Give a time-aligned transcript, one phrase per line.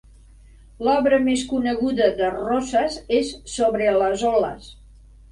[0.85, 4.71] L'obra més coneguda de Rosas és "Sobre las olas".